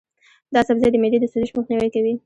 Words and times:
دا 0.53 0.61
سبزی 0.67 0.89
د 0.91 0.95
معدې 1.01 1.17
د 1.21 1.25
سوزش 1.31 1.51
مخنیوی 1.57 1.89
کوي. 1.95 2.13